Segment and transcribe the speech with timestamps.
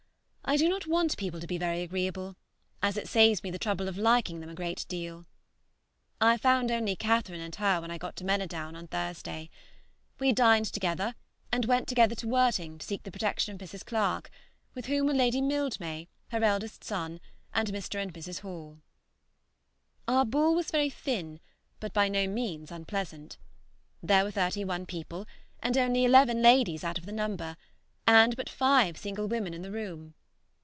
[0.43, 2.35] I do not want people to be very agreeable,
[2.83, 5.25] as it saves me the trouble of liking them a great deal.
[6.19, 9.49] I found only Catherine and her when I got to Manydown on Thursday.
[10.19, 11.15] We dined together,
[11.53, 13.85] and went together to Worting to seek the protection of Mrs.
[13.85, 14.29] Clarke,
[14.75, 17.21] with whom were Lady Mildmay, her eldest son,
[17.53, 18.01] and Mr.
[18.01, 18.41] and Mrs.
[18.41, 18.81] Hoare.
[20.05, 21.39] Our ball was very thin,
[21.79, 23.37] but by no means unpleasant.
[24.03, 25.27] There were thirty one people,
[25.61, 27.55] and only eleven ladies out of the number,
[28.05, 30.13] and but five single women in the room.